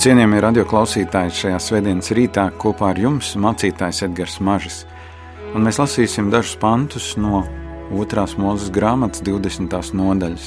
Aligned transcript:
Cienījamie 0.00 0.38
radioklausītāji, 0.40 1.32
šajā 1.36 1.56
svētdienas 1.60 2.06
rītā 2.16 2.46
kopā 2.56 2.94
ar 2.94 2.98
jums 3.02 3.34
mācītājs 3.36 3.98
Edgars 4.06 4.38
Mažis. 4.40 4.78
Un 5.52 5.66
mēs 5.66 5.76
lasīsim 5.76 6.30
dažus 6.32 6.54
pantus 6.56 7.08
no 7.20 7.42
2. 7.90 8.22
mūzes 8.40 8.70
grāmatas 8.72 9.20
20. 9.26 9.74
nodaļas. 10.00 10.46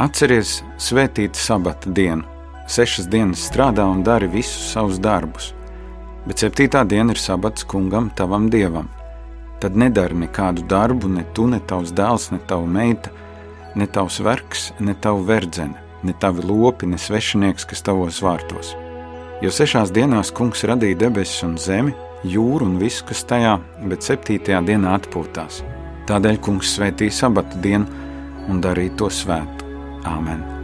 Atceries 0.00 0.52
svētīt 0.80 1.36
sabata 1.36 1.92
dienu. 1.92 2.24
Sešas 2.64 3.10
dienas 3.12 3.42
strādā 3.50 3.84
un 3.84 4.00
dari 4.06 4.30
visus 4.32 4.70
savus 4.72 4.96
darbus, 5.04 5.50
bet 6.24 6.40
septītā 6.40 6.86
diena 6.88 7.12
ir 7.12 7.20
sabats 7.20 7.66
kungam, 7.68 8.08
tavam 8.16 8.46
dievam. 8.48 8.88
Tad 9.60 9.76
nedari 9.76 10.16
nekādu 10.22 10.64
darbu, 10.64 11.12
ne 11.12 11.26
tu, 11.36 11.44
ne 11.44 11.60
tavs 11.60 11.92
dēls, 11.92 12.30
ne 12.32 12.40
tava 12.48 12.64
meita, 12.64 13.12
ne 13.76 13.84
tavs 13.84 14.22
vergs, 14.24 14.70
ne 14.80 14.96
tava 14.96 15.20
verdzene 15.28 15.84
ne 16.02 16.12
tavi 16.12 16.42
lopi, 16.42 16.86
ne 16.86 16.98
svešinieks, 16.98 17.66
kas 17.68 17.82
tavos 17.82 18.22
vārtos. 18.22 18.74
Jo 19.38 19.52
sešās 19.54 19.92
dienās 19.94 20.32
kungs 20.34 20.64
radīja 20.66 20.98
debesis 21.04 21.44
un 21.46 21.54
zemi, 21.62 21.94
jūru 22.26 22.66
un 22.66 22.76
visu, 22.82 23.04
kas 23.06 23.22
tajā, 23.30 23.54
bet 23.86 24.02
septītajā 24.02 24.64
dienā 24.66 24.98
atpūtās. 24.98 25.62
Tādēļ 26.10 26.42
kungs 26.42 26.74
svētīja 26.74 27.20
sabata 27.22 27.62
dienu 27.62 27.86
un 28.50 28.62
darīja 28.64 28.98
to 28.98 29.12
svētu. 29.14 29.74
Āmen! 30.08 30.57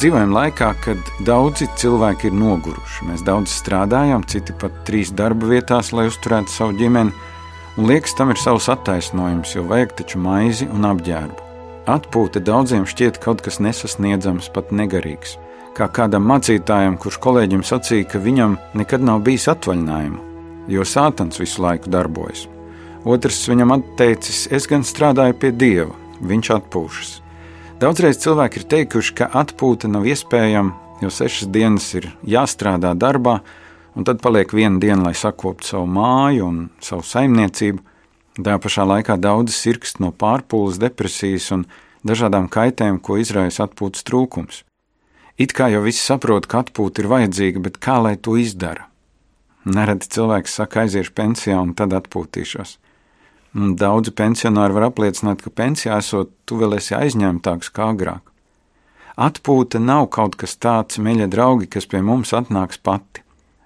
Dzīvojam 0.00 0.30
laikā, 0.32 0.70
kad 0.80 1.08
daudzi 1.28 1.66
cilvēki 1.76 2.30
ir 2.30 2.36
noguruši. 2.40 3.04
Mēs 3.10 3.24
daudz 3.26 3.52
strādājam, 3.52 4.22
citi 4.24 4.54
pat 4.56 4.78
trīs 4.88 5.10
darba 5.12 5.50
vietās, 5.50 5.90
lai 5.92 6.06
uzturētu 6.08 6.52
savu 6.54 6.76
ģimeni, 6.78 7.12
un 7.76 7.88
liekas, 7.90 8.14
tam 8.16 8.32
ir 8.32 8.40
savs 8.40 8.70
attaisnojums, 8.72 9.52
jo 9.58 9.66
vajag 9.68 9.92
taču 9.98 10.22
maizi 10.24 10.68
un 10.72 10.88
apģērbu. 10.88 11.46
Atpūta 11.90 12.40
daudziem 12.40 12.88
šķiet 12.88 13.20
kaut 13.20 13.44
kas 13.44 13.60
nesasniedzams, 13.60 14.48
pat 14.54 14.72
negarīgs. 14.72 15.36
Kā 15.76 15.90
kādam 15.92 16.24
mācītājam, 16.32 16.96
kurš 17.00 17.20
kolēģim 17.20 17.64
sacīja, 17.66 18.08
ka 18.14 18.24
viņam 18.24 18.56
nekad 18.80 19.04
nav 19.04 19.20
bijis 19.26 19.50
atvaļinājumu, 19.52 20.20
jo 20.72 20.86
sātans 20.86 21.40
visu 21.42 21.60
laiku 21.66 21.92
darbojas. 21.92 22.46
Otrs 23.04 23.42
viņam 23.52 23.76
atteicis: 23.76 24.46
Es 24.48 24.68
gan 24.70 24.84
strādāju 24.84 25.36
pie 25.40 25.52
dieva, 25.52 25.92
viņš 26.20 26.56
atpūšas. 26.56 27.19
Daudzreiz 27.80 28.18
cilvēki 28.20 28.60
ir 28.60 28.64
teikuši, 28.68 29.12
ka 29.16 29.26
atpūta 29.40 29.88
nav 29.88 30.04
iespējama, 30.04 30.74
jo 31.00 31.08
sešas 31.08 31.48
dienas 31.48 31.86
ir 31.96 32.10
jāstrādā 32.28 32.90
darbā, 32.92 33.38
un 33.96 34.04
tad 34.04 34.20
paliek 34.20 34.52
viena 34.52 34.76
diena, 34.82 35.06
lai 35.06 35.14
sakoptu 35.16 35.70
savu 35.70 35.86
māju 35.88 36.44
un 36.44 36.58
savu 36.84 37.06
saimniecību. 37.08 37.80
Tā 38.36 38.58
pašā 38.60 38.84
laikā 38.84 39.16
daudzi 39.16 39.56
sirkst 39.56 40.02
no 40.04 40.10
pārpūles, 40.12 40.76
depresijas 40.82 41.48
un 41.56 41.64
dažādām 42.04 42.50
kaitēm, 42.52 43.00
ko 43.00 43.16
izraisa 43.16 43.64
atpūtas 43.64 44.04
trūkums. 44.04 44.60
It 45.40 45.56
kā 45.56 45.70
jau 45.72 45.80
visi 45.86 46.04
saprot, 46.04 46.50
ka 46.52 46.60
atpūta 46.66 47.00
ir 47.00 47.08
vajadzīga, 47.08 47.64
bet 47.64 47.80
kā 47.80 47.96
lai 48.04 48.18
to 48.20 48.36
izdara? 48.36 48.90
Nereti 49.64 50.12
cilvēks 50.18 50.60
saka, 50.60 50.84
aiziešu 50.84 51.16
pensijā 51.16 51.56
un 51.56 51.72
tad 51.72 51.96
atpūtīšos. 51.96 52.76
Daudzi 53.54 54.12
pensionāri 54.14 54.76
var 54.76 54.86
apliecināt, 54.86 55.40
ka 55.42 55.50
pensijā 55.50 55.96
esot, 55.98 56.30
tu 56.46 56.60
vēl 56.60 56.76
esi 56.76 56.94
aizņemtāks 56.94 57.72
kā 57.74 57.88
agrāk. 57.90 58.22
Atpūta 59.18 59.80
nav 59.82 60.06
kaut 60.14 60.36
kas 60.38 60.54
tāds, 60.54 61.00
mīļie 61.02 61.26
draugi, 61.32 61.66
kas 61.66 61.88
pie 61.90 61.98
mums 61.98 62.30
atnāks 62.36 62.78
pati. 62.78 63.24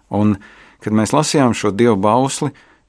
Un, 0.09 0.39
kad 0.81 0.97
mēs 0.97 1.13
lasījām 1.13 1.53
šo 1.53 1.75
dievu 1.77 1.99
bausli 2.01 2.49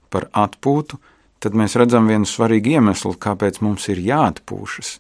par 0.09 0.29
atpūtu, 0.31 1.01
tad 1.44 1.57
mēs 1.59 1.75
redzam 1.75 2.07
vienu 2.07 2.25
svarīgu 2.25 2.78
iemeslu, 2.78 3.12
kāpēc 3.19 3.59
mums 3.59 3.89
ir 3.91 4.00
jāatpūšas. 4.00 4.94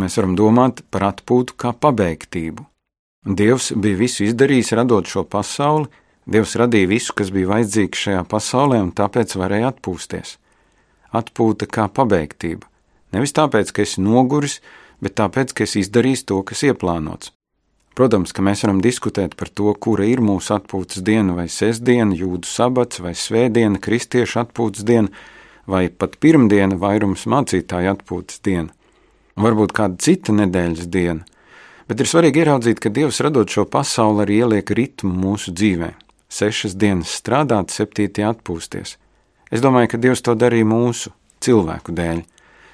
Mēs 0.00 0.16
varam 0.16 0.38
domāt 0.40 0.80
par 0.90 1.04
atpūtu 1.12 1.58
kā 1.60 1.74
pabeigtību. 1.76 2.64
Dievs 3.28 3.74
bija 3.76 4.00
visu 4.00 4.24
izdarījis, 4.24 4.72
radot 4.78 5.08
šo 5.10 5.26
pasauli, 5.28 5.92
Dievs 6.26 6.56
radīja 6.58 6.88
visu, 6.90 7.12
kas 7.14 7.28
bija 7.30 7.52
vajadzīgs 7.52 8.00
šajā 8.02 8.24
pasaulē, 8.26 8.80
un 8.82 8.88
tāpēc 8.98 9.36
varēja 9.38 9.68
atpūsties 9.70 10.32
atpūta 11.14 11.68
kā 11.70 11.86
pabeigtība. 11.92 12.66
Nevis 13.14 13.34
tāpēc, 13.36 13.72
ka 13.72 13.84
esi 13.86 14.02
noguris, 14.02 14.60
bet 15.00 15.16
tāpēc, 15.20 15.54
ka 15.54 15.64
esi 15.66 15.84
izdarījis 15.84 16.26
to, 16.28 16.42
kas 16.46 16.64
ieplānots. 16.66 17.32
Protams, 17.96 18.34
ka 18.36 18.42
mēs 18.44 18.60
varam 18.60 18.82
diskutēt 18.84 19.38
par 19.40 19.48
to, 19.48 19.70
kura 19.80 20.04
ir 20.04 20.20
mūsu 20.20 20.52
atpūtas 20.58 21.00
diena, 21.04 21.32
vai 21.38 21.46
sestdiena, 21.48 22.12
jūdu 22.12 22.44
sabats, 22.44 23.00
vai 23.00 23.14
svētdiena, 23.16 23.80
kristiešu 23.80 24.42
atpūtas 24.42 24.84
diena, 24.84 25.08
vai 25.64 25.86
pat 25.88 26.18
pirmdiena, 26.20 26.76
vairums 26.76 27.24
mācītāju 27.24 27.94
atpūtas 27.94 28.42
diena. 28.44 28.68
Varbūt 29.40 29.72
kāda 29.76 29.96
cita 30.00 30.34
nedēļas 30.36 30.90
diena, 30.92 31.24
bet 31.88 32.00
ir 32.00 32.08
svarīgi 32.10 32.44
ieraudzīt, 32.44 32.80
ka 32.84 32.92
Dievs 32.92 33.22
radot 33.24 33.48
šo 33.52 33.64
pasauli 33.68 34.26
arī 34.26 34.38
ieliek 34.44 34.70
ritmu 34.76 35.12
mūsu 35.12 35.56
dzīvē. 35.56 35.94
Sešas 36.28 36.76
dienas 36.76 37.16
strādāt, 37.16 37.72
septītajā 37.72 38.34
atpūsties. 38.34 38.96
Es 39.50 39.62
domāju, 39.62 39.92
ka 39.92 40.00
Dievs 40.02 40.24
to 40.26 40.34
darīja 40.34 40.66
mūsu 40.66 41.12
cilvēku 41.44 41.94
dēļ. 41.94 42.22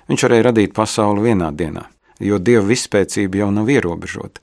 Viņš 0.09 0.25
varēja 0.27 0.47
radīt 0.49 0.75
pasauli 0.77 1.29
vienā 1.29 1.51
dienā, 1.53 1.85
jo 2.21 2.39
Dieva 2.41 2.65
vispēcība 2.71 3.43
jau 3.43 3.51
nav 3.53 3.69
ierobežota. 3.73 4.41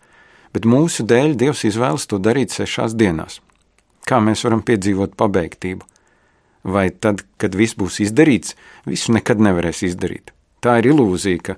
Bet 0.54 0.66
mūsu 0.70 1.06
dēļ 1.10 1.36
Dievs 1.38 1.66
izvēlas 1.70 2.06
to 2.10 2.20
darīt 2.22 2.54
sešās 2.54 2.94
dienās. 2.98 3.40
Kā 4.06 4.22
mēs 4.22 4.46
varam 4.46 4.62
piedzīvot 4.66 5.18
pabeigtību? 5.18 5.86
Vai 6.70 6.90
tad, 6.92 7.24
kad 7.42 7.56
viss 7.56 7.78
būs 7.78 8.00
izdarīts, 8.06 8.56
visu 8.86 9.14
nekad 9.16 9.42
nevarēs 9.42 9.84
izdarīt? 9.88 10.34
Tā 10.62 10.80
ir 10.82 10.90
ilūzija, 10.92 11.42
ka 11.42 11.56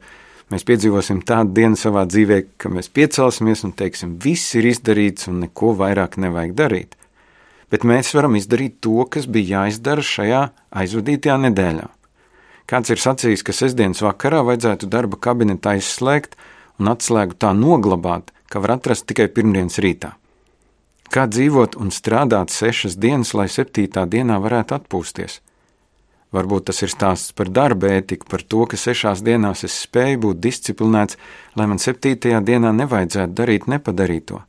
mēs 0.53 0.67
piedzīvosim 0.67 1.23
tādu 1.27 1.55
dienu 1.57 1.79
savā 1.79 2.05
dzīvē, 2.07 2.41
ka 2.61 2.71
mēs 2.71 2.91
piecelsimies 2.93 3.65
un 3.67 3.75
teiksim, 3.75 4.17
viss 4.23 4.55
ir 4.59 4.67
izdarīts 4.71 5.27
un 5.31 5.41
neko 5.45 5.73
vairāk 5.79 6.19
nevajag 6.21 6.55
darīt 6.55 7.00
bet 7.71 7.87
mēs 7.87 8.11
varam 8.13 8.35
izdarīt 8.35 8.81
to, 8.83 8.99
kas 9.09 9.25
bija 9.31 9.63
jāizdara 9.63 10.03
šajā 10.05 10.43
aizvadītajā 10.83 11.37
nedēļā. 11.47 11.87
Kāds 12.71 12.91
ir 12.93 13.01
sacījis, 13.01 13.43
ka 13.43 13.55
sestdienas 13.55 14.03
vakarā 14.03 14.43
vajadzētu 14.47 14.87
darba 14.91 15.17
kabinetu 15.19 15.73
aizslēgt 15.73 16.37
un 16.79 16.91
atslēgu 16.91 17.35
tā 17.39 17.51
noglabāt, 17.57 18.31
ka 18.51 18.61
var 18.63 18.77
atrast 18.77 19.07
tikai 19.09 19.27
pirmdienas 19.31 19.79
rītā. 19.83 20.13
Kā 21.11 21.25
dzīvot 21.27 21.75
un 21.79 21.91
strādāt 21.91 22.53
sešas 22.53 22.95
dienas, 22.95 23.33
lai 23.35 23.49
septītā 23.51 24.05
dienā 24.07 24.37
varētu 24.39 24.77
atpūsties? 24.77 25.41
Varbūt 26.31 26.69
tas 26.69 26.79
ir 26.85 26.91
stāsts 26.93 27.33
par 27.35 27.51
darba 27.51 27.89
ētiku, 27.97 28.29
par 28.31 28.45
to, 28.47 28.63
ka 28.71 28.79
sešās 28.79 29.19
dienās 29.19 29.65
es 29.67 29.75
spēju 29.83 30.21
būt 30.27 30.39
disciplinēts, 30.39 31.19
lai 31.59 31.67
man 31.67 31.83
septītajā 31.83 32.39
dienā 32.47 32.71
nevajadzētu 32.77 33.35
darīt 33.35 33.67
nepadarīto. 33.67 34.39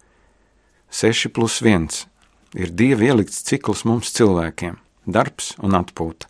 6 0.94 1.34
plus 1.34 1.58
1 1.66 2.11
ir 2.54 2.72
dieva 2.72 3.12
ielikts 3.12 3.42
cikls 3.46 3.84
mums 3.88 4.12
cilvēkiem- 4.16 4.76
darbs 5.16 5.54
un 5.62 5.76
atpūta. 5.78 6.28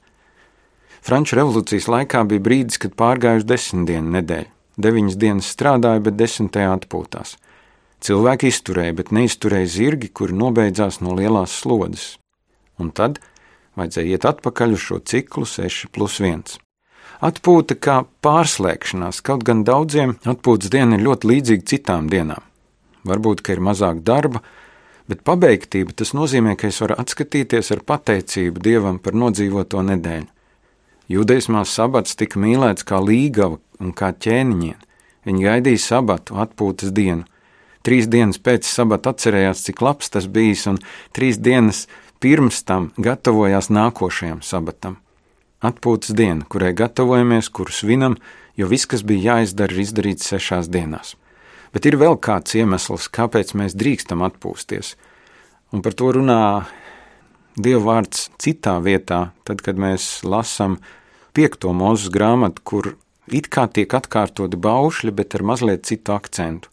Franču 1.02 1.36
revolūcijas 1.36 1.88
laikā 1.90 2.22
bija 2.28 2.40
brīdis, 2.40 2.78
kad 2.78 2.94
pārgājuši 2.94 3.46
desmit 3.46 3.86
dienu 3.88 4.20
nedēļu. 4.20 4.50
Deviņas 4.78 5.16
dienas 5.16 5.50
strādāja, 5.50 6.02
bet 6.02 6.16
desmitajā 6.16 6.78
atpūtās. 6.78 7.36
Cilvēki 8.02 8.48
izturēja, 8.50 8.94
bet 8.94 9.10
neizturēja 9.10 9.66
zirgi, 9.66 10.08
kuri 10.08 10.32
nobeidzās 10.32 11.00
no 11.00 11.14
lielās 11.14 11.54
slodzes. 11.62 12.16
Un 12.78 12.90
tad 12.90 13.18
vajadzēja 13.78 14.16
iet 14.16 14.24
atpakaļ 14.26 14.72
uz 14.72 14.82
šo 14.82 14.98
ciklu 15.04 15.44
6 15.46 15.90
plus 15.92 16.18
1. 16.20 16.56
Atpūta 17.22 17.76
kā 17.78 18.00
pārslēgšanās, 18.24 19.20
kaut 19.22 19.44
gan 19.46 19.62
daudziem 19.62 20.16
atpūtas 20.26 20.72
diena 20.72 20.98
ir 20.98 21.04
ļoti 21.06 21.30
līdzīga 21.30 21.68
citām 21.70 22.08
dienām. 22.10 22.42
Varbūt, 23.06 23.42
ka 23.42 23.54
ir 23.54 23.62
mazāk 23.62 24.02
darba, 24.06 24.42
Bet 25.10 25.24
pabeigtība 25.26 25.94
tas 25.96 26.12
nozīmē, 26.14 26.54
ka 26.58 26.68
es 26.70 26.78
varu 26.82 26.96
atskatīties 27.02 27.72
ar 27.74 27.82
pateicību 27.86 28.62
Dievam 28.62 29.00
par 29.02 29.16
nodzīvoto 29.18 29.82
nedēļu. 29.88 30.28
Judaismā 31.12 31.64
sabats 31.68 32.16
tika 32.16 32.40
mīlēts 32.40 32.86
kā 32.88 33.00
līgava 33.02 33.58
un 33.82 33.92
kā 33.92 34.12
ķēniņien. 34.14 34.78
Viņi 35.26 35.46
gaidīja 35.46 35.82
sabatu, 35.82 36.38
atpūtas 36.42 36.94
dienu. 36.94 37.26
Trīs 37.82 38.06
dienas 38.06 38.38
pēc 38.38 38.66
sabata 38.66 39.10
atcerējās, 39.10 39.64
cik 39.66 39.82
labs 39.82 40.12
tas 40.14 40.28
bijis, 40.30 40.68
un 40.70 40.78
trīs 41.14 41.38
dienas 41.42 41.88
pirms 42.22 42.62
tam 42.66 42.92
gatavojās 42.98 43.72
nākošajam 43.74 44.42
sabatam. 44.46 45.00
Atpūtas 45.62 46.14
diena, 46.18 46.46
kurai 46.46 46.72
gatavojamies, 46.78 47.50
kuru 47.50 47.74
svinam, 47.74 48.16
jo 48.58 48.70
viss, 48.70 48.86
kas 48.86 49.02
bija 49.06 49.36
jāizdara, 49.36 49.74
ir 49.74 49.82
izdarīts 49.82 50.30
sešās 50.30 50.70
dienās. 50.70 51.16
Bet 51.72 51.88
ir 51.88 51.96
vēl 52.00 52.18
kāds 52.20 52.54
iemesls, 52.58 53.08
kāpēc 53.08 53.54
mēs 53.56 53.76
drīkstam 53.78 54.24
atpūsties. 54.26 54.94
Un 55.72 55.80
par 55.84 55.96
to 55.96 56.10
runā 56.18 56.40
Dieva 57.52 57.82
vārds 57.84 58.30
citā 58.40 58.78
vietā, 58.80 59.34
tad, 59.44 59.60
kad 59.60 59.76
mēs 59.76 60.22
lasām 60.24 60.78
piekto 61.36 61.74
mūzes 61.76 62.08
grāmatu, 62.08 62.62
kur 62.64 62.86
it 63.28 63.50
kā 63.52 63.66
tiek 63.68 63.92
atkārtoti 63.92 64.56
baušļi, 64.56 65.12
bet 65.12 65.36
ar 65.36 65.44
mazliet 65.44 65.84
citu 65.84 66.14
akcentu. 66.16 66.70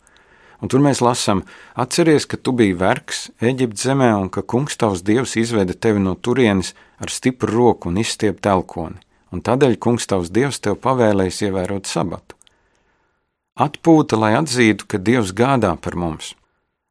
Un 0.63 0.71
tur 0.71 0.79
mēs 0.83 1.01
lasām, 1.03 1.43
atceries, 1.75 2.25
ka 2.27 2.39
tu 2.39 2.51
biji 2.55 2.77
vergs 2.79 3.27
Eģiptes 3.43 3.85
zemē 3.87 4.09
un 4.21 4.31
ka 4.31 4.43
kungs 4.43 4.79
tavs 4.79 5.03
dievs 5.03 5.35
izveda 5.39 5.75
tevi 5.75 5.99
no 6.03 6.15
turienes 6.15 6.73
ar 6.99 7.11
stipru 7.11 7.51
roku 7.51 7.91
un 7.91 7.99
izstiept 7.99 8.43
telkoni, 8.43 8.99
un 9.35 9.43
tādēļ 9.43 9.75
kungs 9.83 10.07
tavs 10.07 10.31
dievs 10.31 10.63
tev 10.63 10.79
pavēlējis 10.83 11.43
ievērot 11.47 11.91
sabatu. 11.91 12.38
Atpūta, 13.59 14.15
lai 14.15 14.38
atzītu, 14.39 14.85
ka 14.88 14.97
Dievs 15.03 15.33
gādā 15.35 15.73
par 15.83 15.97
mums. 16.00 16.31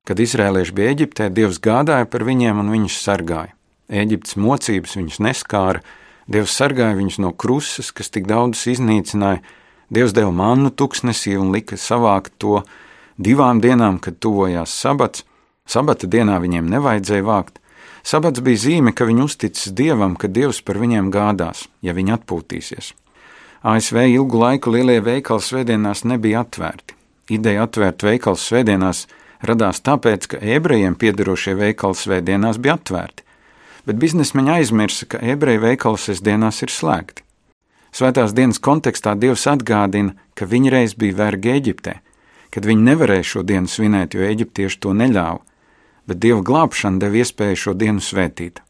Kad 0.05 0.21
izrēlieši 0.21 0.75
bija 0.77 0.91
Eģiptē, 0.93 1.29
Dievs 1.33 1.57
gādāja 1.65 2.05
par 2.13 2.27
viņiem 2.29 2.61
un 2.61 2.69
viņus 2.75 2.99
sargāja. 3.07 3.55
Eģiptes 3.89 4.37
mocības 4.37 4.99
viņus 4.99 5.17
neskāra, 5.25 5.81
Dievs 6.29 6.53
sargāja 6.53 6.99
viņus 6.99 7.17
no 7.25 7.33
krusas, 7.33 7.89
kas 7.89 8.13
tik 8.13 8.29
daudz 8.29 8.67
iznīcināja. 8.69 9.41
Dievs 9.89 10.13
deva 10.13 10.29
mannu 10.29 10.69
tuksnesī 10.69 11.39
un 11.41 11.55
lika 11.57 11.81
savākt 11.81 12.37
to 12.37 12.61
divām 13.17 13.65
dienām, 13.65 13.97
kad 13.97 14.21
tuvojās 14.21 14.77
sabats. 14.77 15.25
Sabata 15.65 16.05
dienā 16.05 16.37
viņiem 16.45 16.69
nevajadzēja 16.69 17.25
vākt. 17.25 17.63
Sabats 18.05 18.45
bija 18.45 18.61
zīme, 18.69 18.93
ka 18.93 19.09
viņi 19.09 19.25
uzticas 19.25 19.73
Dievam, 19.73 20.21
ka 20.21 20.29
Dievs 20.29 20.61
par 20.61 20.77
viņiem 20.85 21.09
gādās, 21.13 21.65
ja 21.81 21.97
viņi 21.97 22.19
atpūtīsies. 22.21 22.93
ASV 23.63 24.05
ilgu 24.15 24.39
laiku 24.39 24.71
lielie 24.71 25.01
veikali 25.03 25.43
svētdienās 25.43 26.05
nebija 26.07 26.45
atvērti. 26.45 26.95
Ideja 27.35 27.65
atvērt 27.67 28.05
veikalu 28.07 28.39
svētdienās 28.39 29.07
radās 29.43 29.83
tāpēc, 29.83 30.29
ka 30.31 30.39
ebrejiem 30.39 30.95
piederošie 30.95 31.57
veikali 31.59 31.99
svētdienās 31.99 32.61
bija 32.63 32.77
atvērti, 32.79 33.25
bet 33.87 33.99
biznesmeņi 33.99 34.55
aizmirsa, 34.61 35.09
ka 35.11 35.19
ebreju 35.35 35.65
veikali 35.67 35.99
sestdienās 35.99 36.63
ir 36.63 36.73
slēgti. 36.73 37.25
Svētās 37.91 38.35
dienas 38.37 38.61
kontekstā 38.63 39.17
Dievs 39.19 39.47
atgādina, 39.51 40.15
ka 40.39 40.47
viņi 40.47 40.71
reiz 40.71 40.95
bija 40.95 41.19
vergi 41.19 41.55
Eģiptē, 41.57 41.99
kad 42.55 42.67
viņi 42.69 42.85
nevarēja 42.93 43.27
šo 43.33 43.43
dienu 43.49 43.69
svinēt, 43.69 44.15
jo 44.15 44.23
eģiptieši 44.29 44.81
to 44.85 44.95
neļāva, 44.95 45.43
bet 46.07 46.21
Dieva 46.23 46.45
glābšana 46.47 47.03
deva 47.03 47.25
iespēju 47.25 47.63
šo 47.65 47.75
dienu 47.75 48.05
svētīt. 48.05 48.63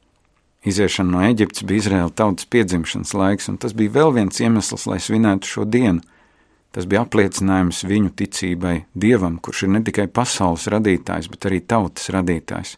Iziešana 0.66 1.12
no 1.12 1.22
Eģiptes 1.22 1.62
bija 1.62 1.84
Izraēla 1.84 2.10
tautas 2.18 2.48
piedzimšanas 2.50 3.14
laiks, 3.14 3.46
un 3.50 3.58
tas 3.62 3.74
bija 3.78 3.94
vēl 3.94 4.14
viens 4.16 4.40
iemesls, 4.42 4.88
lai 4.90 4.98
svinētu 4.98 5.46
šo 5.46 5.66
dienu. 5.68 6.02
Tas 6.74 6.84
bija 6.84 7.04
apliecinājums 7.06 7.84
viņu 7.86 8.10
ticībai 8.18 8.74
Dievam, 8.92 9.38
kurš 9.38 9.64
ir 9.64 9.72
ne 9.76 9.80
tikai 9.86 10.08
pasaules 10.10 10.66
radītājs, 10.68 11.30
bet 11.30 11.46
arī 11.48 11.62
tautas 11.64 12.10
radītājs. 12.12 12.74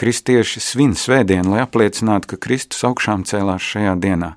Kristieši 0.00 0.62
svin 0.64 0.96
svētdienu, 0.96 1.52
lai 1.52 1.60
apliecinātu, 1.62 2.32
ka 2.32 2.40
Kristus 2.40 2.82
augšām 2.88 3.26
cēlās 3.28 3.60
šajā 3.60 3.94
dienā. 4.00 4.32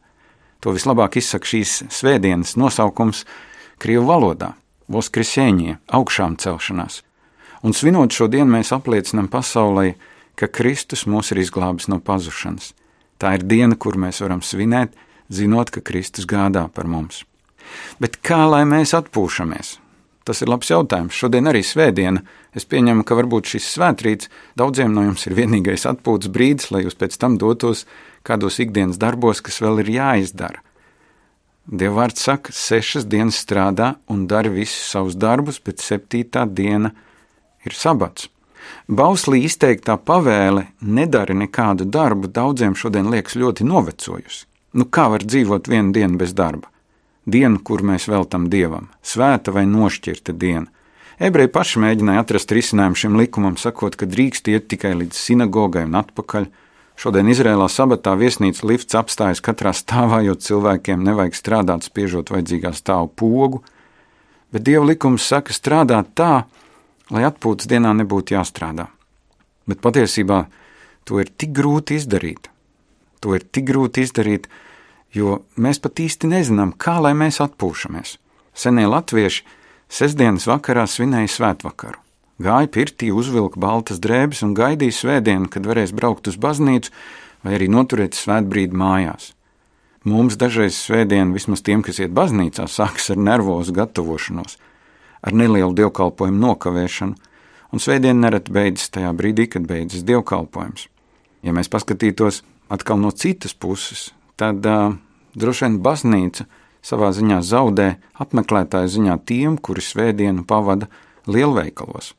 To 0.60 0.76
vislabāk 0.76 1.18
izsaka 1.20 1.48
šīs 1.48 1.86
svētdienas 1.92 2.58
nosaukums 2.60 3.24
Krievu 3.80 4.06
valodā- 4.12 4.54
Voskrisēņie, 4.94 5.78
augšām 5.88 6.36
celšanās. 6.36 7.02
Un 7.64 7.72
svinot 7.72 8.12
šo 8.12 8.28
dienu, 8.28 8.52
mēs 8.52 8.76
apliecinām 8.76 9.30
pasaulē, 9.32 9.96
ka 10.40 10.50
Kristus 10.50 11.06
mūs 11.10 11.32
ir 11.34 11.42
izglābis 11.44 11.90
no 11.92 12.00
pazušanas. 12.00 12.74
Tā 13.22 13.38
ir 13.38 13.46
diena, 13.48 13.78
kur 13.78 13.98
mēs 14.00 14.22
varam 14.24 14.42
svinēt, 14.44 14.96
zinot, 15.32 15.72
ka 15.72 15.84
Kristus 15.86 16.28
gādā 16.30 16.66
par 16.74 16.90
mums. 16.90 17.24
Bet 18.02 18.20
kā 18.26 18.44
lai 18.50 18.64
mēs 18.68 18.94
atpūšamies? 18.98 19.78
Tas 20.24 20.40
ir 20.40 20.48
labs 20.48 20.70
jautājums. 20.72 21.16
Šodien 21.16 21.50
arī 21.52 21.60
svētdiena. 21.68 22.22
Es 22.56 22.64
pieņemu, 22.70 23.04
ka 23.04 23.16
varbūt 23.20 23.50
šis 23.54 23.68
svētrīts 23.76 24.30
daudziem 24.60 24.94
no 24.96 25.04
jums 25.04 25.26
ir 25.28 25.36
vienīgais 25.36 25.84
atpūtas 25.90 26.32
brīdis, 26.32 26.70
lai 26.72 26.86
jūs 26.86 26.96
pēc 27.00 27.18
tam 27.20 27.36
dotos 27.42 27.84
kādos 28.24 28.62
ikdienas 28.64 29.00
darbos, 29.02 29.44
kas 29.44 29.60
vēl 29.64 29.84
ir 29.84 29.92
jāizdara. 29.98 30.64
Dievvvārds 31.64 32.24
saka, 32.24 32.52
sešas 32.56 33.08
dienas 33.08 33.40
strādā 33.40 33.94
un 34.12 34.26
dara 34.28 34.52
visus 34.52 34.84
savus 34.92 35.16
darbus, 35.20 35.60
bet 35.64 35.84
septītā 35.84 36.44
diena 36.48 36.92
ir 37.64 37.76
sabats. 37.76 38.30
Bauslī 38.88 39.44
izteiktā 39.48 39.96
pavēle 39.98 40.68
nedara 40.82 41.36
nekādu 41.38 41.86
darbu 41.86 42.28
daudziem 42.28 42.76
šodien 42.76 43.10
liekas 43.14 43.38
ļoti 43.40 43.68
novecojusi. 43.68 44.46
Nu, 44.74 44.86
kā 44.90 45.08
var 45.14 45.24
dzīvot 45.24 45.70
vienu 45.70 45.94
dienu 45.94 46.18
bez 46.18 46.34
darba? 46.34 46.70
Diena, 47.26 47.60
kur 47.64 47.84
mēs 47.86 48.10
veltam 48.12 48.50
dievam, 48.52 48.90
svēta 49.06 49.54
vai 49.56 49.64
nošķirta 49.70 50.34
diena. 50.36 50.68
Ebreji 51.24 51.52
paši 51.54 51.80
mēģināja 51.80 52.24
atrast 52.26 52.52
risinājumu 52.52 53.00
šim 53.00 53.16
likumam, 53.20 53.56
sakot, 53.60 53.96
ka 53.96 54.08
drīkst 54.10 54.50
iet 54.52 54.68
tikai 54.72 54.96
līdz 54.98 55.20
sinagogai 55.20 55.86
un 55.88 55.96
atpakaļ. 56.02 56.50
Šodien 57.00 57.30
Izrēlā 57.32 57.70
sabatā 57.72 58.14
viesnīcas 58.18 58.66
lifts 58.68 58.98
apstājas 58.98 59.42
katrā 59.46 59.72
stāvā, 59.78 60.20
jo 60.26 60.36
cilvēkiem 60.36 61.06
nevajag 61.06 61.38
strādāt, 61.38 61.88
spiežot 61.88 62.34
vajadzīgā 62.34 62.74
stāvu 62.76 63.10
pogu, 63.16 63.64
bet 64.54 64.66
Dieva 64.68 64.86
likums 64.90 65.26
saka 65.26 65.54
strādāt 65.56 66.12
tā, 66.18 66.34
lai 66.44 66.63
atpūtas 67.22 67.70
dienā 67.70 67.92
nebūtu 67.94 68.34
jāstrādā. 68.34 68.88
Bet 69.70 69.82
patiesībā 69.84 70.48
to 71.06 71.20
ir 71.22 71.30
tik 71.30 71.54
grūti 71.56 72.00
izdarīt. 72.00 72.50
To 73.22 73.36
ir 73.38 73.46
tik 73.46 73.68
grūti 73.70 74.04
izdarīt, 74.04 74.50
jo 75.14 75.44
mēs 75.56 75.80
pat 75.84 76.02
īsti 76.02 76.32
nezinām, 76.32 76.74
kā 76.74 76.98
lai 77.04 77.14
mēs 77.16 77.40
atpūšamies. 77.44 78.18
Senie 78.58 78.88
latvieši 78.90 79.46
sestdienas 79.94 80.50
vakarā 80.50 80.88
svinēja 80.90 81.32
svētvakaru. 81.38 82.02
Gāja 82.44 82.68
pirtī, 82.74 83.12
uzvilka 83.14 83.62
baltas 83.62 84.02
drēbes 84.04 84.42
un 84.44 84.58
gaidīja 84.58 84.98
svētdienu, 84.98 85.48
kad 85.54 85.70
varēs 85.70 85.94
braukt 85.96 86.28
uz 86.28 86.36
baznīcu 86.42 86.92
vai 87.46 87.56
arī 87.60 87.70
noturēt 87.70 88.18
svētbrīdi 88.18 88.76
mājās. 88.76 89.32
Mums 90.04 90.36
dažreiz 90.36 90.76
svētdiena, 90.76 91.32
vismaz 91.32 91.62
tiem, 91.64 91.86
kas 91.86 92.02
iet 92.02 92.12
baznīcā, 92.12 92.66
sākas 92.68 93.14
ar 93.14 93.22
nervozu 93.22 93.76
gatavošanos– 93.78 94.58
ar 95.24 95.36
nelielu 95.36 95.74
dievkalpojumu 95.78 96.42
nokavēšanu, 96.44 97.16
un 97.74 97.82
svētdiena 97.82 98.28
nereti 98.28 98.54
beidzas 98.54 98.92
tajā 98.94 99.14
brīdī, 99.18 99.48
kad 99.50 99.66
beidzas 99.70 100.04
dievkalpojums. 100.08 100.90
Ja 101.44 101.56
mēs 101.56 101.72
paskatītos 101.72 102.42
atkal 102.72 103.00
no 103.02 103.12
citas 103.12 103.56
puses, 103.56 104.12
tad 104.40 104.66
uh, 104.68 104.96
droši 105.36 105.68
vien 105.68 105.80
baznīca 105.84 106.48
savā 106.84 107.12
ziņā 107.16 107.40
zaudē 107.46 107.88
apmeklētāju 108.24 108.92
ziņā 108.98 109.18
tiem, 109.28 109.58
kuri 109.58 109.84
svētdienu 109.84 110.46
pavada 110.48 110.90
lielveikalos. 111.28 112.14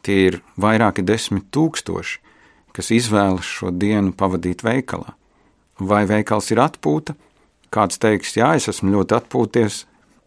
Tie 0.00 0.16
ir 0.30 0.40
vairāki 0.60 1.04
desmit 1.04 1.50
tūkstoši, 1.52 2.20
kas 2.72 2.92
izvēlas 2.94 3.44
šo 3.44 3.72
dienu 3.74 4.14
pavadīt 4.16 4.64
veikalā. 4.64 5.12
Vai 5.80 6.04
veikals 6.08 6.50
ir 6.52 6.62
atpūta? 6.64 7.16
Kāds 7.70 8.00
teiks, 8.02 8.34
jā, 8.36 8.54
es 8.58 8.68
esmu 8.72 8.96
ļoti 8.96 9.16
atpūties, 9.20 9.84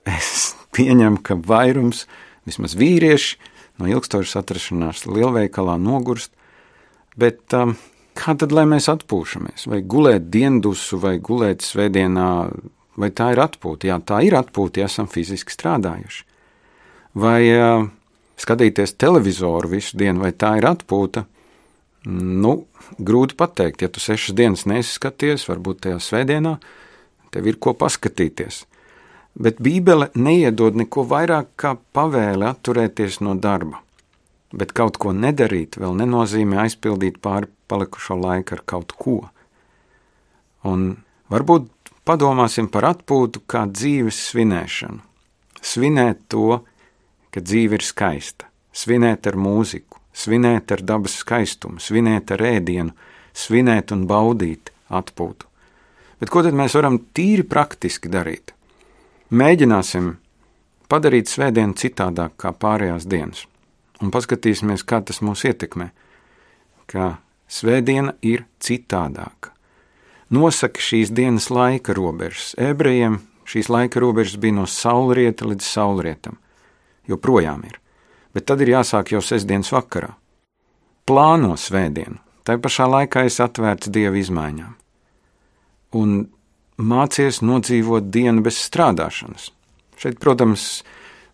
es 0.08 0.30
pieņem, 0.76 1.20
ka 1.26 1.38
vairums, 1.40 2.06
vismaz 2.48 2.76
vīrieši, 2.80 3.40
no 3.82 3.90
ilgstošas 3.90 4.38
atrašanās 4.42 5.06
lielveikalā 5.10 5.80
nogurst, 5.82 6.34
bet 7.20 7.56
um, 7.58 7.76
kā 8.18 8.36
tad 8.40 8.54
lai 8.56 8.66
mēs 8.70 8.90
atpūšamies? 8.92 9.68
Vai 9.72 9.82
gulēt 9.86 10.30
diendusu, 10.34 11.00
vai 11.02 11.18
gulēt 11.24 11.66
svētdienā, 11.66 12.30
vai 13.00 13.10
tā 13.16 13.32
ir 13.34 13.42
atpūta? 13.44 13.90
Jā, 13.90 14.00
tā 14.06 14.22
ir 14.26 14.38
atpūta, 14.38 14.84
ja 14.84 14.90
esam 14.92 15.10
fiziski 15.12 15.56
strādājuši. 15.56 16.26
Vai 17.24 17.40
uh, 17.54 17.88
skatīties 18.42 18.96
televizoru 19.02 19.76
visu 19.76 19.98
dienu, 20.00 20.24
vai 20.26 20.34
tā 20.34 20.56
ir 20.60 20.70
atpūta? 20.70 21.28
Nu, 22.06 22.66
grūti 23.00 23.38
pateikt, 23.40 23.86
ja 23.86 23.90
tu 23.90 24.02
sešas 24.04 24.36
dienas 24.36 24.66
neizskaties, 24.68 25.46
varbūt 25.48 25.86
tajā 25.86 26.02
svētdienā, 26.04 26.58
tev 27.34 27.48
ir 27.48 27.60
ko 27.64 27.74
paskatīties. 27.78 28.66
Bet 29.34 29.58
Bībele 29.66 30.12
neiedod 30.14 30.76
neko 30.78 31.08
vairāk 31.10 31.56
kā 31.58 31.74
pavēli 31.96 32.46
atturēties 32.46 33.20
no 33.26 33.34
darba. 33.34 33.82
Bet 34.54 34.76
kaut 34.78 35.00
ko 35.02 35.10
nedarīt 35.18 35.80
vēl 35.82 35.96
nenozīmē 36.04 36.60
aizpildīt 36.68 37.18
pāri 37.24 37.50
palikušo 37.68 38.20
laiku 38.20 38.54
ar 38.60 38.62
kaut 38.70 38.94
ko. 38.94 39.16
Un 40.70 40.86
varbūt 41.34 41.72
padomāsim 42.06 42.70
par 42.70 42.92
atpūtu 42.92 43.42
kā 43.50 43.66
dzīves 43.72 44.22
svinēšanu. 44.30 45.02
Svinēt 45.64 46.28
to, 46.30 46.62
ka 47.34 47.42
dzīve 47.42 47.80
ir 47.80 47.86
skaista, 47.88 48.50
svinēt 48.76 49.26
ar 49.32 49.40
mūziku, 49.40 49.98
svinēt 50.14 50.76
ar 50.76 50.84
dabas 50.86 51.18
skaistumu, 51.24 51.82
svinēt 51.82 52.36
ar 52.36 52.44
ēdienu, 52.54 52.94
svinēt 53.34 53.96
un 53.96 54.06
baudīt 54.06 54.70
atpūtu. 54.94 55.50
Bet 56.22 56.30
ko 56.30 56.44
tad 56.46 56.54
mēs 56.54 56.76
varam 56.78 57.02
tīri 57.16 57.48
praktiski 57.50 58.12
darīt? 58.12 58.53
Mēģināsim 59.32 60.16
padarīt 60.92 61.32
svētdienu 61.32 61.78
citādāk 61.80 62.36
kā 62.42 62.52
pārējās 62.52 63.08
dienas, 63.10 63.46
un 64.02 64.12
paskatīsimies, 64.14 64.84
kā 64.84 65.02
tas 65.06 65.22
mūs 65.24 65.46
ietekmē. 65.48 65.92
Kā 66.90 67.18
svētdiena 67.48 68.18
ir 68.22 68.44
citādāka. 68.60 69.54
Nosaka 70.34 70.82
šīs 70.82 71.14
dienas 71.14 71.48
laika 71.54 71.94
robežas. 71.96 72.52
Ebrejiem 72.58 73.22
šīs 73.48 73.70
laika 73.70 74.02
robežas 74.04 74.42
bija 74.42 74.58
no 74.60 74.68
saulrieta 74.68 75.48
līdz 75.48 75.70
saulrietam. 75.70 76.38
Joprojām 77.08 77.64
ir 77.70 77.80
bet 78.34 78.50
tad 78.50 78.62
ir 78.66 78.74
jāsāk 78.74 79.14
jau 79.14 79.22
sestdienas 79.24 79.72
vakarā. 79.74 80.14
Plāno 81.08 81.56
svētdienu, 81.60 82.18
tai 82.48 82.58
pašā 82.62 82.88
laikā 82.90 83.26
es 83.28 83.40
atvērts 83.44 83.92
dievu 83.94 84.20
izmaiņām. 84.22 84.74
Un 86.00 86.16
mācies 86.78 87.42
nodzīvot 87.46 88.10
dienu 88.14 88.44
bez 88.46 88.58
strādāšanas. 88.64 89.52
Šeit, 90.00 90.20
protams, 90.24 90.84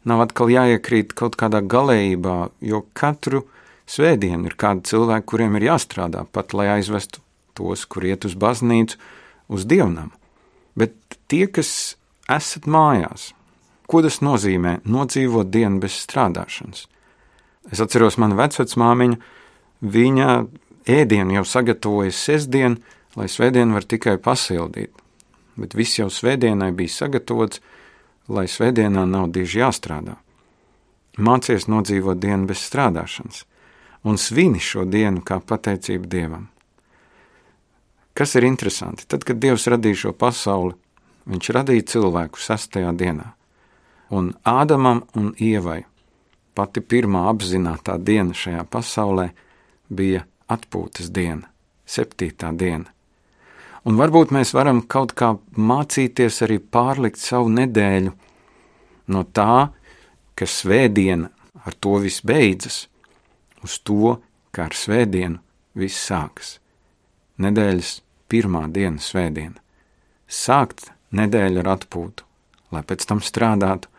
nav 0.07 0.25
atkal 0.25 0.51
jāiekrīt 0.51 1.15
kaut 1.17 1.37
kādā 1.39 1.61
galējībā, 1.63 2.37
jo 2.61 2.83
katru 2.93 3.45
svētdienu 3.89 4.51
ir 4.51 4.57
kādi 4.59 4.85
cilvēki, 4.91 5.27
kuriem 5.29 5.57
ir 5.57 5.69
jāstrādā, 5.71 6.25
pat 6.31 6.53
lai 6.53 6.69
aizvestu 6.77 7.23
tos, 7.57 7.85
kur 7.89 8.05
iet 8.05 8.27
uz 8.27 8.37
baznīcu, 8.39 8.99
uz 9.49 9.65
dievnam. 9.65 10.13
Bet 10.77 10.95
tie, 11.31 11.47
kas 11.51 11.97
esat 12.29 12.69
mājās, 12.69 13.31
Ko 13.89 14.03
tas 14.05 14.19
nozīmē 14.21 14.83
nodzīvot 14.85 15.49
dienu 15.49 15.81
bez 15.81 15.95
strādāšanas? 16.03 16.83
Es 17.73 17.81
atceros 17.81 18.19
manu 18.21 18.37
vecmāmiņu, 18.37 19.17
viņa 19.81 20.27
ēdienu 20.89 21.39
jau 21.39 21.45
sagatavoja 21.49 22.13
sestdien, 22.13 22.77
lai 23.17 23.25
svētdienu 23.25 23.73
var 23.73 23.87
tikai 23.89 24.19
pasildīt. 24.21 24.93
Bet 25.57 25.75
viss 25.75 25.99
jau 25.99 26.09
svētdienai 26.11 26.71
bija 26.75 26.93
sagatavots, 26.93 27.61
lai 28.29 28.45
svētdienā 28.47 29.05
nav 29.09 29.31
diži 29.33 29.63
jāstrādā. 29.63 30.17
Mācies 31.17 31.67
nodzīvot 31.67 32.19
dienu 32.21 32.47
bez 32.47 32.61
strādāšanas 32.67 33.43
un 34.07 34.17
svini 34.17 34.61
šo 34.63 34.85
dienu 34.87 35.23
kā 35.25 35.41
pateicību 35.43 36.07
Dievam. 36.07 36.45
Kas 38.15 38.35
ir 38.35 38.45
interesanti? 38.47 39.03
Tad, 39.07 39.25
kad 39.27 39.39
Dievs 39.39 39.67
radīja 39.67 40.05
šo 40.05 40.13
pasauli, 40.15 40.77
Viņš 41.29 41.49
radīja 41.53 41.85
cilvēku 41.93 42.41
sastajā 42.41 42.89
dienā 42.97 43.27
un 44.17 44.31
Ādamam 44.47 45.03
un 45.19 45.33
Ievai 45.37 45.83
pati 46.57 46.81
pirmā 46.81 47.27
apzināta 47.29 47.99
diena 48.01 48.33
šajā 48.33 48.63
pasaulē 48.65 49.27
bija 49.93 50.23
atpūtas 50.49 51.11
diena, 51.13 51.45
septītā 51.85 52.49
diena. 52.57 52.89
Un 53.87 53.99
varbūt 53.99 54.33
mēs 54.35 54.51
varam 54.55 54.81
kaut 54.83 55.13
kā 55.15 55.33
mācīties 55.55 56.41
arī 56.45 56.59
pārlikt 56.59 57.21
savu 57.21 57.51
nedēļu 57.53 58.11
no 59.13 59.23
tā, 59.23 59.69
ka 60.35 60.47
svētdiena 60.47 61.29
ar 61.65 61.75
to 61.79 61.97
viss 62.03 62.23
beidzas, 62.25 62.87
uz 63.63 63.79
to, 63.83 64.17
ka 64.51 64.67
ar 64.67 64.75
svētdienu 64.75 65.39
viss 65.79 66.05
sākas. 66.09 66.57
Nedēļas 67.39 67.99
pirmā 68.31 68.65
diena 68.71 69.01
svētdiena. 69.01 69.57
Sākt 70.29 70.91
nedēļu 71.15 71.63
ar 71.63 71.71
atpūtu, 71.77 72.25
lai 72.75 72.83
pēc 72.85 73.05
tam 73.09 73.23
strādātu 73.23 73.89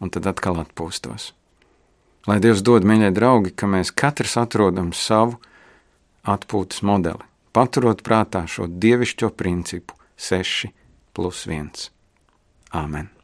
un 0.00 0.12
tad 0.14 0.26
atkal 0.30 0.62
atpūstos. 0.62 1.32
Lai 2.24 2.38
Dievs 2.40 2.62
dod, 2.64 2.86
mīļie 2.88 3.10
draugi, 3.12 3.52
ka 3.52 3.68
mēs 3.68 3.92
katrs 3.92 4.38
atrodam 4.40 4.94
savu 4.96 5.36
atpūtas 6.24 6.80
modeli, 6.86 7.20
paturot 7.54 8.02
prātā 8.06 8.44
šo 8.50 8.66
dievišķo 8.68 9.30
principu 9.38 9.96
6 10.18 10.72
plus 11.14 11.46
1. 11.46 11.90
Āmen! 12.74 13.14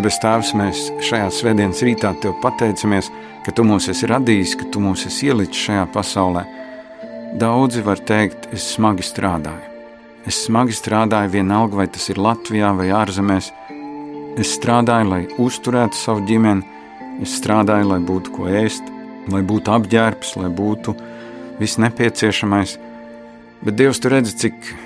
Debes 0.00 0.16
Tēvs, 0.16 0.50
mēs 0.56 0.78
šajā 1.04 1.26
svētdienas 1.36 1.82
rītā 1.84 2.14
te 2.22 2.30
pateicamies, 2.40 3.10
ka 3.44 3.52
Tu 3.52 3.66
mūs 3.68 3.90
esi 3.92 4.08
radījis, 4.08 4.54
ka 4.56 4.68
Tu 4.72 4.80
mūs 4.80 5.02
esi 5.10 5.28
ielicis 5.28 5.66
šajā 5.66 5.82
pasaulē. 5.92 6.46
Daudzi 7.36 7.82
var 7.84 8.00
teikt, 8.08 8.46
es 8.56 8.64
smagi 8.78 9.04
strādāju. 9.04 9.60
Es 10.24 10.38
smagi 10.46 10.72
strādāju, 10.78 11.34
vienalga 11.36 11.82
vai 11.82 11.88
tas 11.92 12.08
ir 12.08 12.16
Latvijā 12.16 12.72
vai 12.80 12.88
ārzemēs. 12.96 13.52
Es 14.40 14.56
strādāju, 14.56 15.12
lai 15.12 15.20
uzturētu 15.36 16.00
savu 16.00 16.24
ģimeni, 16.32 16.64
es 17.20 17.36
strādāju, 17.36 17.92
lai 17.92 18.00
būtu 18.00 18.32
ko 18.38 18.48
ēst, 18.48 18.88
lai 19.28 19.44
būtu 19.44 19.76
apģērbs, 19.76 20.34
lai 20.40 20.48
būtu 20.48 20.96
viss 21.60 21.76
nepieciešamais. 21.76 22.78
Bet 23.60 23.76
Dievs, 23.76 24.00
tu 24.00 24.16
redzi, 24.16 24.38
cik 24.46 24.76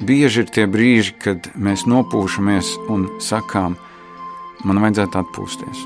bieži 0.00 0.46
ir 0.46 0.54
tie 0.56 0.64
brīži, 0.64 1.18
kad 1.20 1.52
mēs 1.52 1.84
nopūšamies 1.84 2.78
un 2.88 3.10
sakām, 3.20 3.76
man 4.62 4.80
vajadzētu 4.84 5.20
atpūsties. 5.22 5.84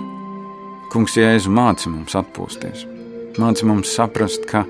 Kungs, 0.92 1.16
Jēzu, 1.16 1.52
māci 1.52 1.92
mums 1.92 2.16
atpūsties. 2.18 2.84
Māci 3.40 3.68
mums 3.68 3.92
saprast, 3.94 4.44
ka 4.50 4.64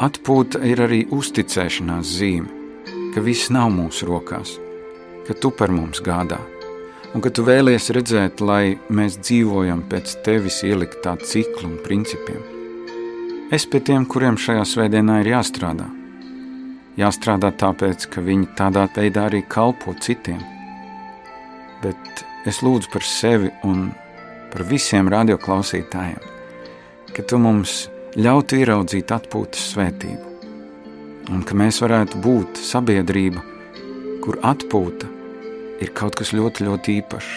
atpūta 0.00 0.62
ir 0.68 0.80
arī 0.86 1.02
uzticēšanās 1.12 2.14
zīme, 2.16 2.48
ka 3.14 3.24
viss 3.24 3.52
nav 3.52 3.68
mūsu 3.74 4.08
rokās, 4.08 4.56
ka 5.26 5.36
tu 5.36 5.52
par 5.52 5.72
mums 5.74 6.00
gādā 6.04 6.40
un 7.14 7.22
ka 7.24 7.30
tu 7.34 7.42
vēlies 7.46 7.90
redzēt, 7.94 8.42
lai 8.44 8.76
mēs 8.92 9.18
dzīvojam 9.18 9.82
pēc 9.90 10.20
tevis 10.26 10.60
ieliktā 10.66 11.16
cikla 11.18 11.66
un 11.66 11.78
principiem. 11.82 12.42
Es 13.50 13.66
pie 13.66 13.80
tiem, 13.82 14.04
kuriem 14.06 14.38
šajā 14.38 14.62
svētdienā 14.72 15.20
ir 15.24 15.32
jāstrādā. 15.32 15.88
Jāstrādā 17.00 17.50
tāpēc, 17.58 18.06
ka 18.12 18.22
viņi 18.22 18.52
tādā 18.58 18.86
veidā 18.94 19.26
arī 19.26 19.42
kalpo 19.48 19.94
citiem. 19.98 20.38
Bet 21.82 22.22
Es 22.48 22.62
lūdzu 22.64 22.88
par 22.92 23.04
sevi 23.04 23.50
un 23.68 23.90
par 24.50 24.64
visiem 24.64 25.10
radioklausītājiem, 25.12 26.22
ka 27.12 27.24
tu 27.28 27.38
mums 27.42 27.82
ļautu 28.16 28.62
ieraudzīt 28.62 29.12
atpūtas 29.12 29.66
svētību, 29.74 30.30
un 31.34 31.44
ka 31.44 31.58
mēs 31.60 31.82
varētu 31.84 32.22
būt 32.24 32.62
sabiedrība, 32.64 33.44
kur 34.24 34.40
atpūta 34.40 35.10
ir 35.84 35.92
kaut 35.96 36.16
kas 36.16 36.32
ļoti, 36.36 36.64
ļoti 36.68 36.96
īpašs, 37.02 37.30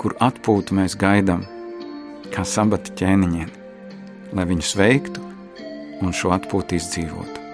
kur 0.00 0.16
atpūtu 0.20 0.76
mēs 0.76 1.00
gaidām 1.00 1.46
kā 2.30 2.44
sabata 2.44 2.92
ķēniņiem, 3.00 3.50
lai 4.36 4.48
viņus 4.52 4.76
veiktu 4.78 5.24
un 6.04 6.12
šo 6.16 6.36
atpūtu 6.36 6.76
izdzīvotu. 6.76 7.46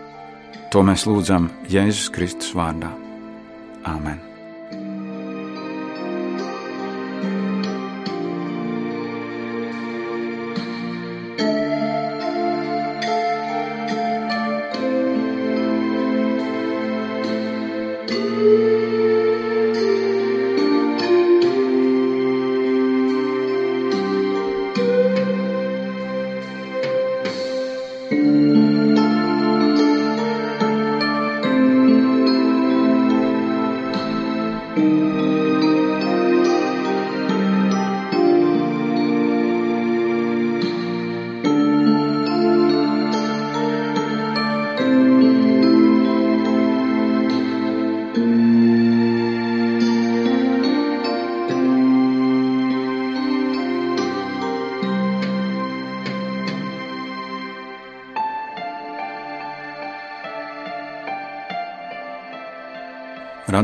To 0.74 0.82
mēs 0.86 1.06
lūdzam 1.06 1.50
Jēzus 1.70 2.10
Kristus 2.12 2.54
vārdā. 2.58 2.90
Āmen! 3.86 4.25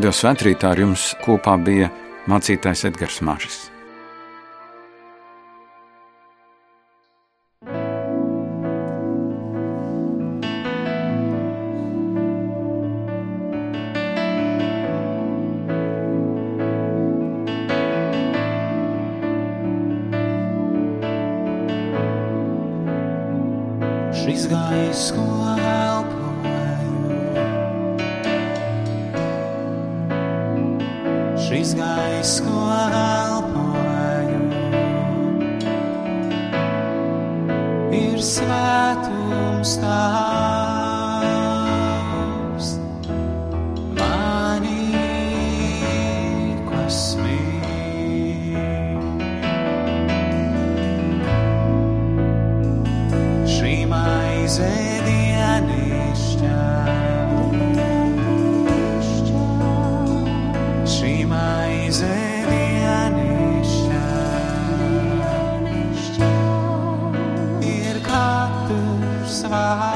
Radio 0.02 0.16
Svētrītā 0.18 0.72
ar 0.74 0.80
jums 0.82 1.02
kopā 1.22 1.52
bija 1.62 1.86
mācītājs 2.26 2.88
Edgars 2.88 3.20
Mažis. 3.22 3.68
Šis 24.24 24.50
gaiss, 24.50 25.12
ko 25.14 25.61
šis 31.52 31.74
gaiss, 31.76 32.40
ko 32.40 32.60
elpoju, 32.88 34.40
ir 38.00 38.20
svētums 38.32 39.76
tāds. 39.84 40.31
ha 69.52 69.91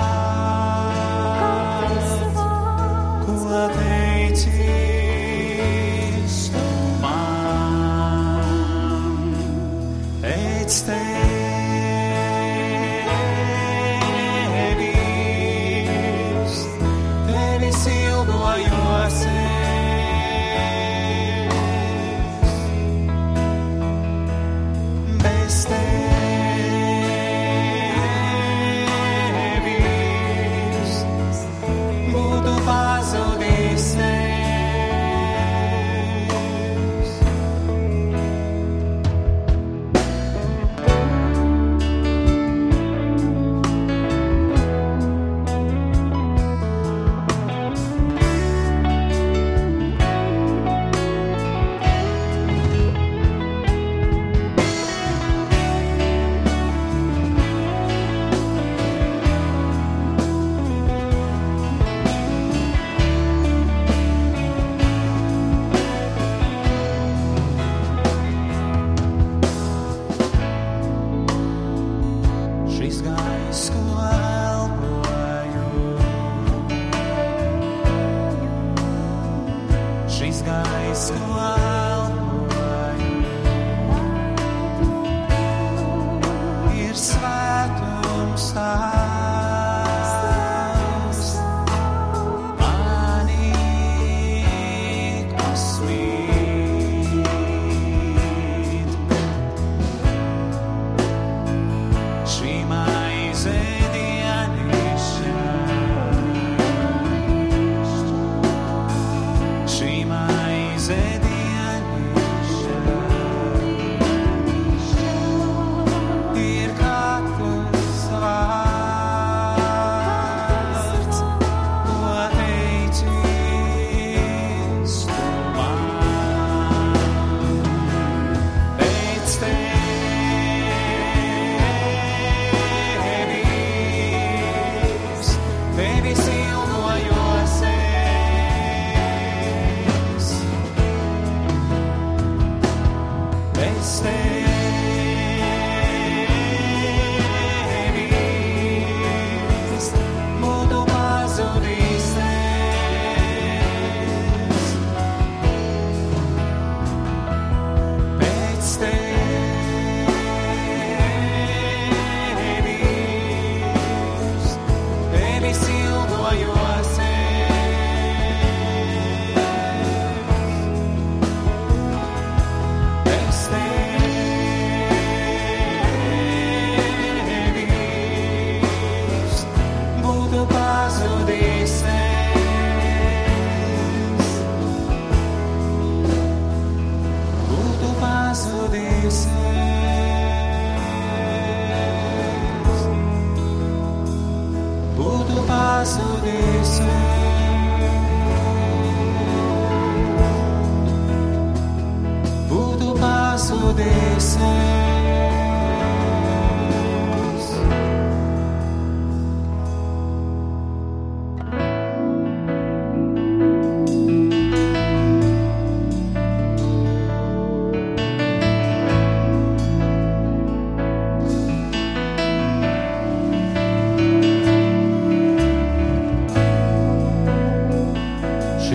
abraço 180.86 181.24
desse 181.26 181.95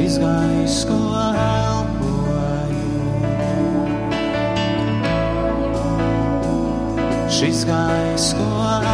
She's 0.02 0.18
got 7.66 8.20
school. 8.20 8.91